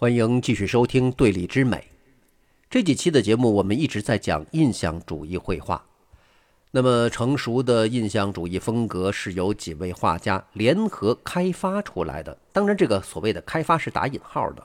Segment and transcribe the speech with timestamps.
[0.00, 1.76] 欢迎继续收听《对立之美》。
[2.70, 5.84] 这几期的节目，我们一直在讲印象主义绘画。
[6.70, 12.38] 那么，成熟的印象主义风格是由几位画家联合开发出来的。
[12.52, 14.64] 当然，这个所谓的“开发”是打引号的。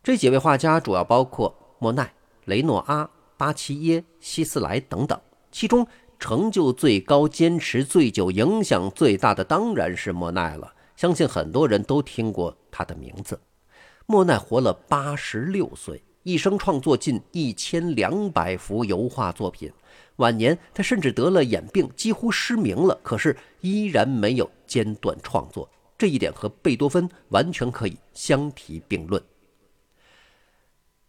[0.00, 5.20] 这几位画家主要包括莫奈、雷诺阿、巴齐耶、希斯莱等等。
[5.50, 5.84] 其中，
[6.20, 10.72] 成就最高、坚持最久、影响最大的，当然是莫奈了。
[10.94, 13.36] 相信很多人都听过他的名字。
[14.06, 19.72] 莫奈活了八十六岁，一生创作近一千两百幅油画作品。
[20.16, 25.68] 晚年，他甚至得了眼病，几乎失明了，可是依然没有间断创作。
[25.96, 29.22] 这一点和贝多芬完全可以相提并论。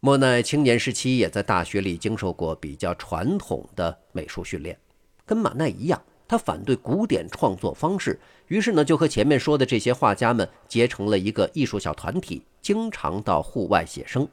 [0.00, 4.78] 莫奈青年时期也在大学里经受过比较传统的美术训练，
[5.26, 8.18] 跟马奈一样，他反对古典创作方式。
[8.48, 14.28] 于是呢，就和前面说的这些画家们结成了一个艺术小团体，经常到户外写生。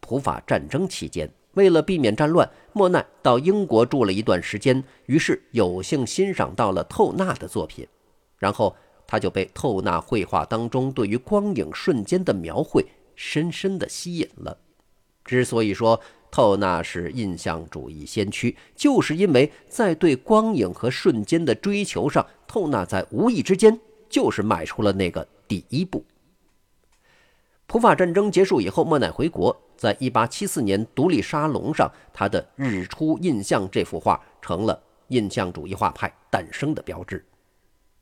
[0.00, 7.86] 普法战争期间，为了避免战乱，莫奈到英国住了一段时间，于是有幸欣赏到了透纳的作品，
[8.38, 8.74] 然后
[9.06, 12.84] 他就被透纳绘画当中对于光影瞬间的描绘
[13.14, 14.56] 深深的吸引了。
[15.24, 16.00] 之所以说
[16.30, 22.26] 透纳是印象主义先驱，就是因为在对光影和瞬间的追求上。
[22.46, 23.78] 透纳在无意之间
[24.08, 26.04] 就是迈出了那个第一步。
[27.66, 37.24] 普法战争结束以后，莫奈回国，在1874年独立沙龙上，他的《日出印象》这幅画成了印象主义画派诞生的标志。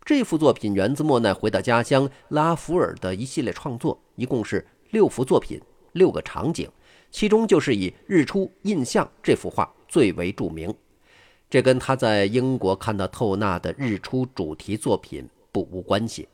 [0.02, 5.60] 这幅作品源自莫奈回到家乡拉弗尔的一系列创作，一共是六幅作品，
[5.92, 6.66] 六个场景，
[7.10, 10.72] 其中就是以《日出印象》这幅画最为著名。
[11.50, 16.28] 这跟他在英国看到透纳的日出主题作品不无关系。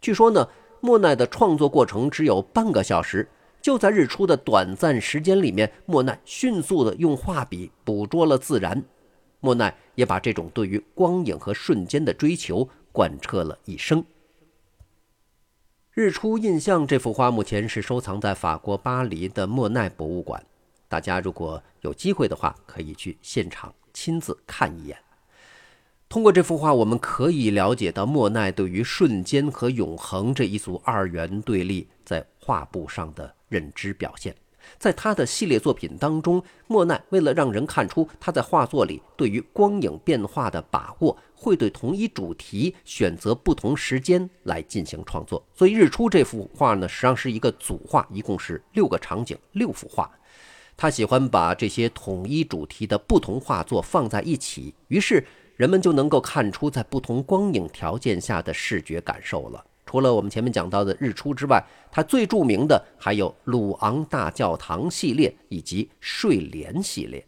[0.00, 0.48] 据说呢，
[0.80, 3.28] 莫奈的创作过程只有半个小时，
[3.60, 8.82] 就在日出的短暂时间里面，莫奈迅速的用画笔捕捉了自然。
[9.40, 14.04] 莫奈也把这种对于光影和瞬间的追求贯彻了一生。
[16.00, 20.42] 日出印象这幅画目前是收藏在法国巴黎的莫奈博物馆，
[20.88, 23.74] 大家如果有机会的话，可以去现场。
[23.92, 24.96] 亲自看一眼。
[26.08, 34.34] 通过这幅画，我们可以了解到莫奈对于瞬间和永恒这一组二元对立在画布上的认知表现。
[34.78, 45.44] 在他的系列作品当中，莫奈为了让人看出他在画作里对于光影变化的把握，会对同一主题选择不同时间来进行创作。
[45.54, 50.10] 所以，日出这幅画呢，实际上是一个组画，一共是六个场景，六幅画。
[50.76, 59.62] 他喜欢把这些统一主题的不同画作放在一起，于是人们就能够看出在不同光影条件下的视觉感受了。
[59.90, 67.26] 除了我们前面讲到的日出之外，他最著名的还有鲁昂大教堂系列以及睡莲系列。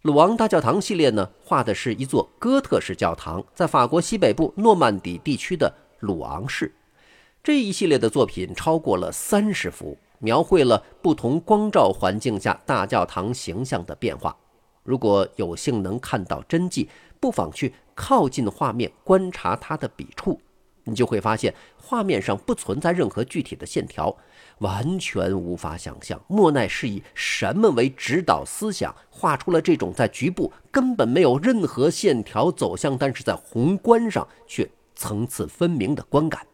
[0.00, 6.72] 鲁昂大教堂系列呢，画的是一座哥特式教堂，在法国西北部诺曼底地区的鲁昂市。
[7.44, 9.98] 这一系列的作品超过了三十幅。
[10.22, 14.36] 描绘了不同光照环境下大教堂形象的变化。
[14.82, 20.38] 如果有幸能看到真迹，不妨去靠近画面观察它的笔触，
[20.90, 24.16] 你就会发现画面上不存在任何具体的线条，
[24.58, 36.46] 完全无法想象莫奈是以什么为指导思想画出了这种在局部根本没有任何线条走向，但是在宏观上却层次分明的观感。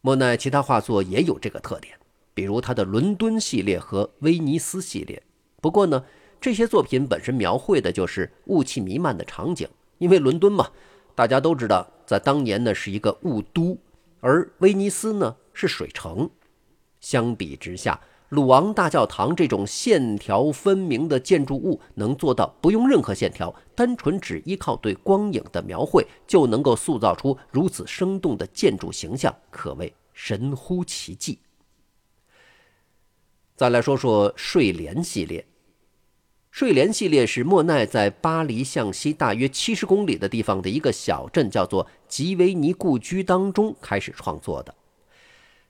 [0.00, 1.96] 莫奈其他画作也有这个特点，
[2.34, 5.22] 比如他的伦敦系列和威尼斯系列。
[5.60, 6.04] 不过呢，
[6.40, 10.70] 这些作品本身描绘的就是雾气弥漫的场景，因为伦敦嘛，
[11.14, 13.78] 大家都知道，在当年呢是一个雾都，
[14.20, 16.28] 而威尼斯呢是水城。
[17.00, 29.90] 相比之下，鲁昂大教堂这种线条分明的建筑物能做到不用任何线条，单纯只依靠对光影的描绘就能够塑造出如此生动的建筑形象，可谓。
[30.12, 31.38] 神乎其技。
[33.56, 35.46] 再来说说睡莲系列。
[36.52, 44.74] 睡莲系列是莫奈在巴黎向西大约七十公里的地方的一个小镇，叫做吉维尼故居当中开始创作的。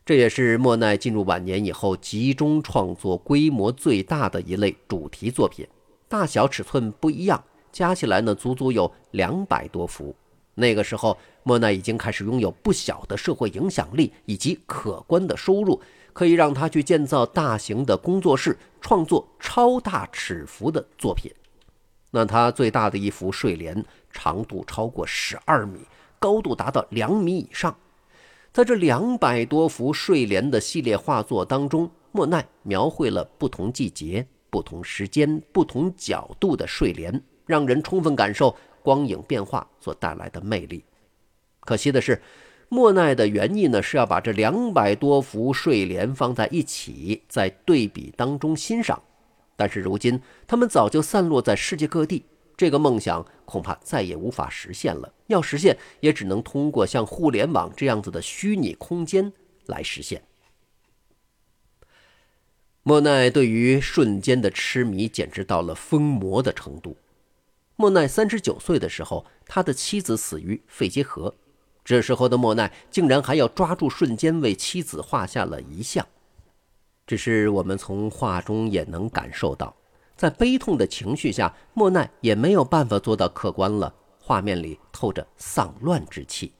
[0.04, 5.64] 这也是莫奈进入晚年以后集中创作规模最大的一类主题作品，
[6.08, 10.12] 大小尺寸不一样，加起来呢足足有两百多幅。
[10.56, 15.80] 那个时候，莫奈已经开始拥有不小的社会影响力以及可观的收入，
[16.12, 21.30] 可以让他去建造大型的工作室，创作超大尺幅的作品。
[22.10, 25.80] 那他最大的一幅睡莲，长度超过十二米，
[26.18, 27.74] 高度达到两米以上。
[28.52, 40.84] 在这两百多幅睡莲的系列画作当中，莫奈描绘了不同季节、不同时间、不同角度的睡莲，让人充分感受光影变化所带来的魅力。
[41.60, 42.20] 可惜的是，
[42.72, 49.02] 莫奈的原意呢是要把这两百多幅睡莲放在一起，在对比当中欣赏。
[49.56, 52.24] 但是如今，他们早就散落在世界各地。
[52.56, 55.12] 这个梦想恐怕再也无法实现了。
[55.26, 59.30] 要实现，也只能通过像互联网这样子的虚拟空间
[59.66, 60.22] 来实现。
[62.82, 66.96] 莫奈对于瞬间的痴迷简直到了疯魔的程度。
[67.76, 71.34] 莫奈三十九岁的时候，他的妻子死于肺结核，
[71.84, 76.06] 这时候的莫奈竟然还要抓住瞬间为妻子画下了遗像。
[77.06, 79.74] 只是我们从画中也能感受到。
[80.16, 83.92] 在悲痛的情绪下，莫奈也没有办法做到客观了。
[84.18, 86.52] 画面里透着丧乱之气。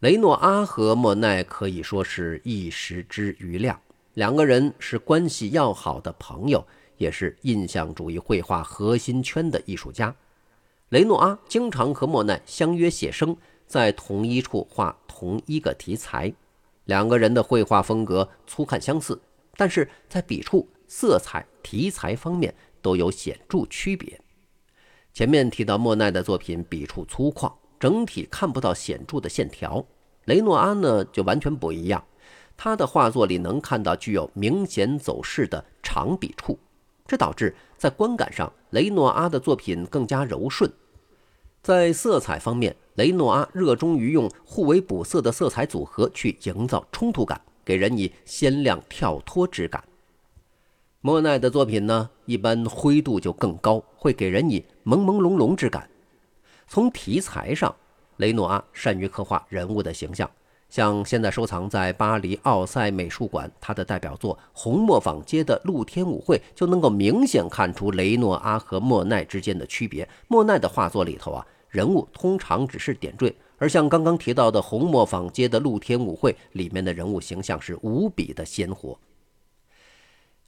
[0.00, 3.80] 雷诺阿和莫奈可以说是一时之余亮，
[4.14, 10.12] 两个人是关系要好的朋友，也是印象主义绘画核心圈的艺术家。
[10.92, 13.34] 雷诺阿经常和莫奈相约写生，
[13.66, 16.30] 在同一处画同一个题材。
[16.84, 19.18] 两个人的绘画风格粗看相似，
[19.56, 20.68] 但是在笔触。
[20.86, 24.20] 色彩、题材方面都有显著区别。
[25.14, 27.50] 前面提到莫奈的作品笔触粗犷，
[27.80, 29.82] 整体看不到显著的线条。
[30.26, 32.04] 雷诺阿呢就完全不一样，
[32.54, 36.58] 他的画作里能看到具有明显走势的长笔触，
[37.06, 40.70] 这导致在观感上，雷诺阿的作品更加柔顺。
[41.62, 49.82] 在色彩方面，雷诺阿热衷于用互为补色的色彩组合去营造冲突感，给人以鲜亮跳脱之感。
[51.00, 55.88] 莫奈的作品呢，一般灰度就更高，会给人以朦朦胧胧之感。
[56.66, 57.72] 从题材上，
[58.16, 60.28] 雷诺阿善于刻画人物的形象，
[60.72, 70.08] 像现在收藏在巴黎奥赛美术馆他的代表作《红磨坊街的露天舞会》，就能够明显看出雷诺阿和莫奈之间的区别。
[70.28, 78.98] 莫奈的画作里头啊，人物通常只是点缀，而像刚刚提到的《红磨坊街的露天舞会》里面的人物形象是无比的鲜活。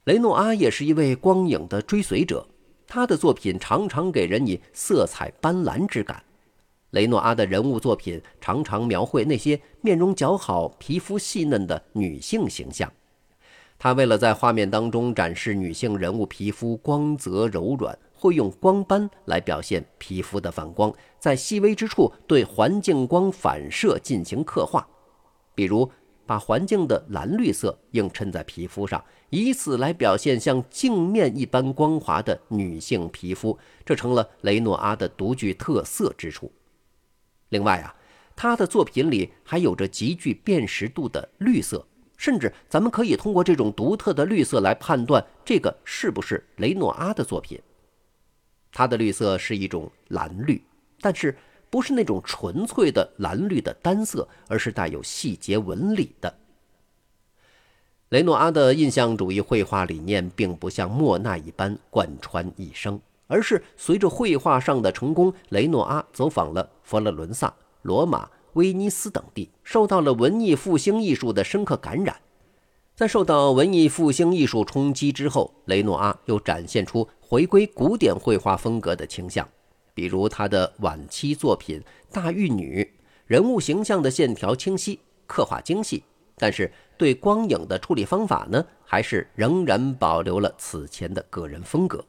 [0.05, 2.47] 雷诺阿也是一位光影的追随者，
[2.87, 6.25] 他的作品常常给人以色彩斑斓之感。
[6.95, 12.91] 雷诺阿的人物作品常常描绘那些面容姣好、皮肤细嫩的女性形象。
[13.79, 24.87] 他为了在画面当中展示女性人物皮肤光泽柔软，会用光斑来表现皮肤的反光，在细微之处对环境光反射进行刻画，
[25.55, 25.91] 比如。
[26.27, 36.51] 把环境的蓝绿色映衬在皮肤上，以此来表现像镜面一般光滑的女性皮肤，这成了雷诺阿的独具特色之处。
[37.55, 37.95] 另外啊，
[38.35, 41.87] 他的作品里还有着极具辨识度的绿色，
[42.17, 47.61] 甚至咱们可以通过这种独特的绿色来判断这个是不是雷诺阿的作品。
[48.73, 50.61] 他的绿色是一种蓝绿，
[51.01, 51.35] 但是。
[51.71, 56.33] 不是那种纯粹的蓝绿的单色，而是带有细节纹理的。
[58.11, 72.17] 雷诺阿的印象主义绘画理念并不像莫奈一般贯穿一生，而是随着绘画上的成功，雷诺阿走访了佛罗伦萨、罗马、威尼斯等地，受到了文艺复兴艺术的深刻感染。
[72.95, 79.49] 在受到文艺复兴艺术冲击之后，雷诺阿又展现出回归古典绘画风格的倾向。
[79.95, 81.81] 比如他的晚期作品
[82.15, 82.89] 《大玉女》，
[83.27, 86.05] 人物形象的线条清晰，刻画精细，
[86.37, 92.05] 但是对光影的处理方法呢，还是仍然保留了此前的个人风格。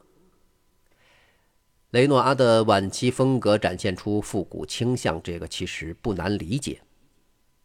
[1.90, 6.80] 雷诺阿的晚期风格展现出复古倾向，这个其实不难理解。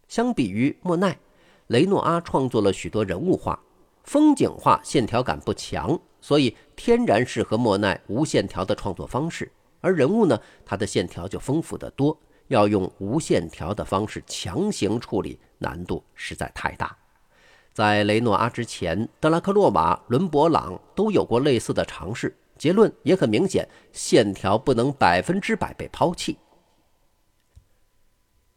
[0.08, 1.18] 相比于莫奈，
[1.68, 3.60] 雷诺阿创作了许多人物画，
[4.04, 9.52] 风景画线条感不强，所以天然适合莫奈无线条的创作方式。
[9.80, 12.16] 而人物呢，他的线条就丰富得多，
[12.50, 16.96] 要用无线条的方式强行处理，难度实在太大。
[17.74, 26.38] 在雷诺阿之前，德拉克洛瓦、伦勃朗都有过类似的尝试，结论也很明显：线条不能百分之百被抛弃。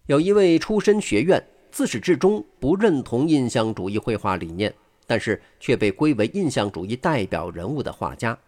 [0.05, 4.75] 有一位出身学院、自始至终不认同印象主义绘画理念，
[5.07, 8.39] 但是却被归为印象主义代表人物的画家。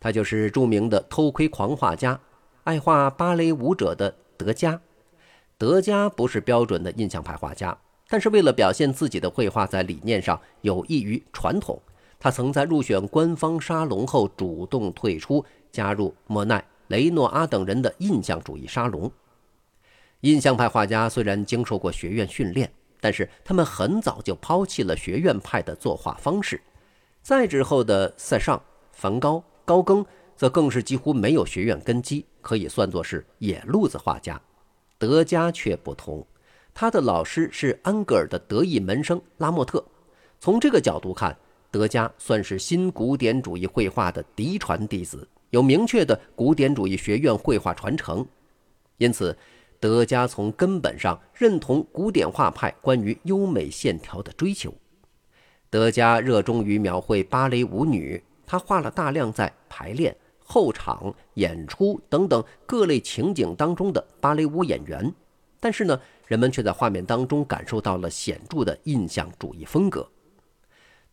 [0.00, 2.20] 他就是著名的偷窥狂画家，
[2.64, 4.80] 爱画芭蕾舞者的德加。
[5.56, 11.80] 德加不是标准的印象派画家，但是为了表现自己的绘画在理念上有益于传统，
[12.18, 19.10] 他曾在入选官方沙龙后主动退出，加入莫奈、雷诺阿等人的印象主义沙龙。
[20.20, 26.60] 印象派画家虽然经受过学院训练，但是他们很早就抛弃了学院派的作画方式。
[27.22, 28.60] 再之后的塞尚、
[28.92, 30.04] 梵高、高更，
[30.36, 34.40] 则更是几乎没有学院根基，可以算作是野路子画家。
[34.98, 36.26] 德加却不同，
[36.72, 39.84] 他的老师是安格尔的得意门生拉莫特。
[40.40, 41.36] 从这个角度看，
[41.76, 48.26] 德加算是新古典主义绘画的嫡传弟子，有明确的古典主义学院绘画传承。
[48.96, 49.36] 因此，
[49.78, 54.72] 德加从根本上认同古典画派关于优美线条的追求。
[55.68, 65.12] 德加热衷于描绘芭蕾舞女，他画了大量在排练、后场、演出等等各类情景当中的芭蕾舞演员。
[65.60, 70.08] 但是呢，人们却在画面当中感受到了显著的印象主义风格。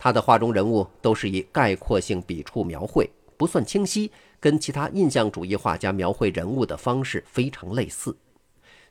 [0.03, 8.13] 他的画中人物都是以概括性笔触描绘，不算清晰，跟其他印象主义画家描绘人物的方式非常类似。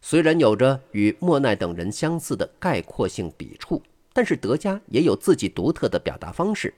[0.00, 3.82] 虽然有着与莫奈等人相似的概括性笔触，
[4.14, 6.72] 但是德加也有自己独特的表达方式。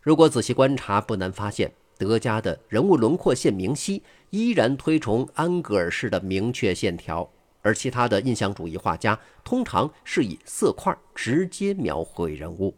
[0.00, 7.30] 如果仔细观察，不难发现，德加的人物轮廓线明晰，依然推崇安格尔式的明确线条，
[7.60, 12.74] 而其他的印象主义画家通常是以色块直接描绘人物。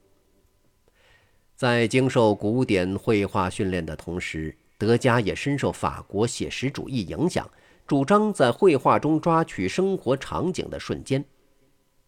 [1.58, 7.50] 在经受古典绘画训练的同时，德加也深受法国写实主义影响。
[7.84, 11.24] 主张在绘画中抓取生活场景的瞬间，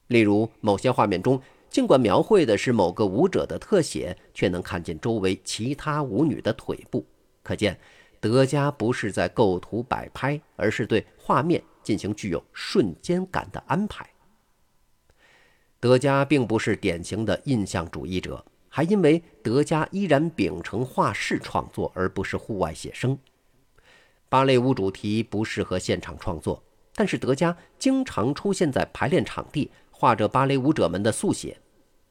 [0.07, 7.05] 例如某些画面中，尽管描绘的是某个舞者的特写，却能看见周围其他舞女的腿部。
[7.43, 7.77] 可见，
[8.21, 14.09] 德加不是在构图摆拍，而是对画面进行具有瞬间感的安排。
[15.81, 23.19] 德加并不是典型的印象主义者，还因为德加依然秉承画室创作，而不是户外写生。
[24.31, 26.63] 芭蕾舞主题不适合现场创作，
[26.95, 31.59] 但是德加经常出现在排练场地，画着芭蕾舞者们的速写。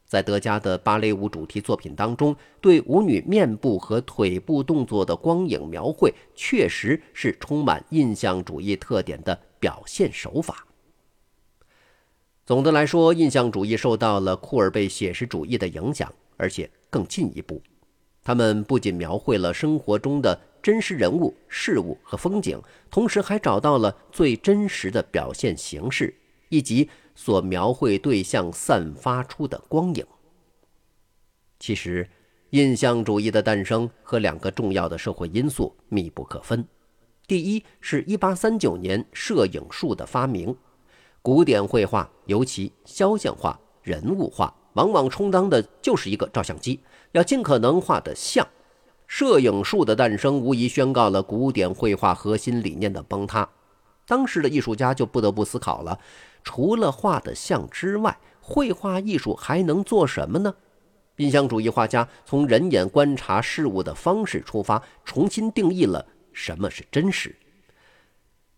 [0.05, 10.65] 在德加的芭蕾舞主题作品当中，对舞女面部和腿部动作的光影描绘，确实是充满印象主义特点的表现手法。
[12.43, 17.61] 总的来说，印象主义受到了库尔贝写实主义的影响，而且更进一步，
[18.23, 20.39] 他们不仅描绘了生活中的。
[20.61, 26.13] 真实人物、事物和风景，同时还找到了最真实的表现形式，
[26.49, 30.05] 以及所描绘对象散发出的光影。
[31.59, 32.09] 其实，
[32.49, 36.67] 印象主义的诞生和两个重要的社会因素密不可分。
[37.25, 40.53] 第一是1839年摄影术的发明，
[41.21, 46.79] 古典绘画，尤其肖像画、人物画，往往充当的就是一个照相机，
[47.11, 48.47] 要尽可能画的像。
[49.07, 53.49] 摄影术的诞生无疑宣告了古典绘画核心理念的崩塌。
[54.05, 55.99] 当时的艺术家就不得不思考了：
[56.45, 60.55] 除了画的像之外，绘画艺术还能做什么呢？
[61.17, 67.35] 印象主义画家从人眼观察事物的方式出发，重新定义了什么是真实。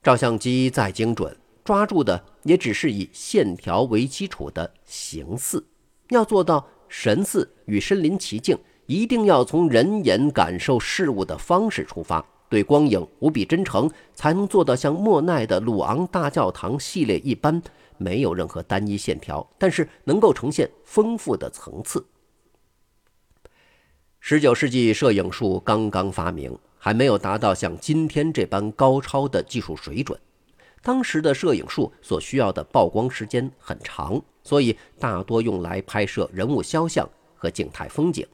[0.04, 5.66] 照相机再精准，抓住的也只是以线条为基础的形似。
[6.12, 8.58] 要做到神似与身临其境。
[8.88, 17.62] 一定要从人眼感受事物的方式出发，对光影无比真诚，才能做到像莫奈的鲁昂大教堂系列一般，
[17.98, 22.06] 没有任何单一线条，但是能够呈现丰富的层次。
[24.20, 30.20] 十九世纪摄影术刚刚发明，还没有达到像今天这般高超的技术水准。
[30.82, 38.26] 当时的摄影术所需要的曝光时间很长，所以大多用来拍摄人物肖像和静态风景。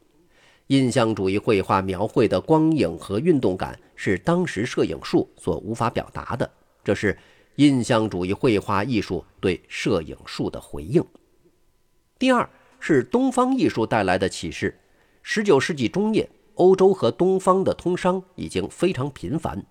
[0.68, 6.50] 印象主义绘画描绘的光影和运动感是当时摄影术所无法表达的，
[6.84, 7.18] 这是
[7.56, 11.04] 印象主义绘画艺术对摄影术的回应。
[12.20, 12.50] 第二
[12.80, 14.78] 是东方艺术带来的启示。
[15.24, 19.62] 十九世纪中叶，欧洲和东方的通商已经非常频繁。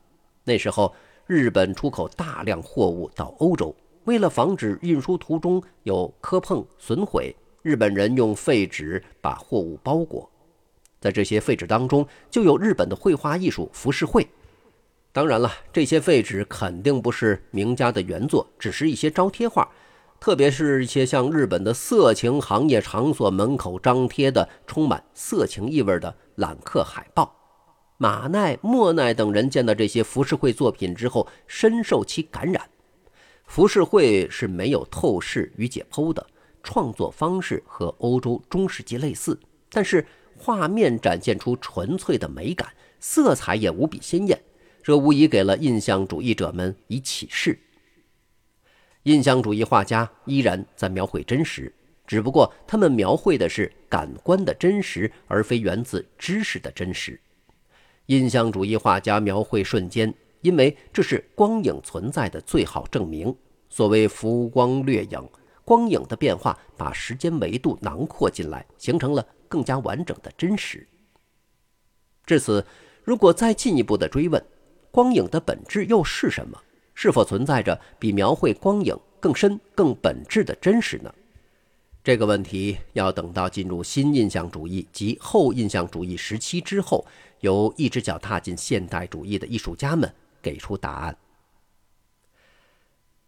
[0.45, 0.95] 那时候，
[1.27, 3.75] 日本出口大量货物到欧洲，
[4.07, 10.29] 为了防止运输途中有磕碰损毁，日本人用废纸把货物包裹。
[11.01, 14.27] 在这些废纸当中，就有日本的绘画艺术浮世绘。
[15.13, 19.69] 当然了，这些废纸肯定不是名家的原作，只是一些招贴画，
[20.21, 27.35] 特别是一些像日本的色情行业场所门口张贴的充满色情意味的揽客海报。
[27.99, 32.69] 马奈、莫奈等人见到这些浮世绘作品之后，深受其感染。
[33.47, 36.27] 浮世绘是没有透视与解剖的，
[36.63, 39.39] 创作方式和欧洲中世纪类似，
[39.71, 40.07] 但是。
[40.39, 42.69] 画面展现出纯粹的美感，
[43.01, 44.39] 色彩也无比鲜艳，
[44.83, 47.59] 这无疑给了印象主义者们以启示。
[49.05, 51.73] 印象主义画家依然在描绘真实，
[52.07, 57.19] 只不过他们描绘的是感官的真实，而非源自知识的真实。
[58.05, 60.13] 印象主义画家描绘瞬间，
[60.47, 63.35] 因为这是光影存在的最好证明。
[63.69, 65.29] 所谓浮光掠影，
[65.65, 70.87] 光影的变化把时间维度囊括进来，形成了更加完整的真实。
[72.25, 72.65] 至此，
[73.03, 74.41] 如果再进一步的追问，
[74.93, 76.57] 光影的本质又是什么？
[76.95, 81.13] 是否存在着比描绘光影更深、更本质的真实呢？
[82.05, 87.05] 这个问题要等到进入新印象主义及后印象主义时期之后，
[87.41, 90.09] 由一只脚踏进现代主义的艺术家们
[90.43, 91.17] 给出答案。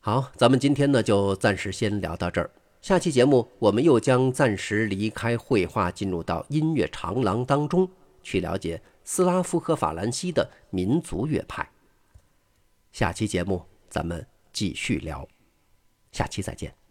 [0.00, 2.50] 好，咱们今天呢就暂时先聊到这儿。
[2.80, 7.90] 下期节目我们又将暂时离开绘画，进入到音乐长廊当中
[8.22, 11.68] 去了解斯拉夫和法兰西的民族乐派。
[12.92, 15.28] 下期节目咱们继续聊，
[16.12, 16.87] 下期再见。